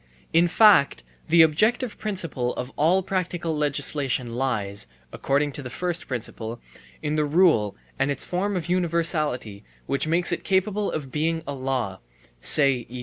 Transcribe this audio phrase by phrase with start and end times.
[0.33, 6.59] In fact the objective principle of all practical legislation lies (according to the first principle)
[7.03, 11.53] in the rule and its form of universality which makes it capable of being a
[11.53, 11.99] law
[12.39, 12.99] (say, e.